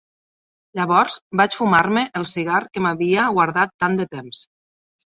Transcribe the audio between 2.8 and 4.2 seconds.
m'havia guardat tant de